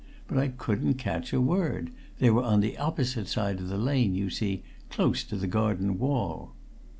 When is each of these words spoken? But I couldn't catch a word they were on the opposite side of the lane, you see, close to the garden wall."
But 0.27 0.39
I 0.39 0.47
couldn't 0.47 0.95
catch 0.95 1.31
a 1.31 1.39
word 1.39 1.91
they 2.17 2.31
were 2.31 2.41
on 2.41 2.61
the 2.61 2.75
opposite 2.79 3.27
side 3.27 3.59
of 3.59 3.67
the 3.67 3.77
lane, 3.77 4.15
you 4.15 4.31
see, 4.31 4.63
close 4.89 5.23
to 5.25 5.35
the 5.35 5.45
garden 5.45 5.99
wall." 5.99 6.55